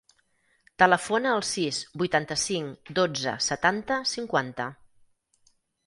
Telefona 0.83 1.33
al 1.33 1.45
sis, 1.49 1.83
vuitanta-cinc, 2.03 2.91
dotze, 3.01 3.37
setanta, 3.53 4.03
cinquanta. 4.17 4.71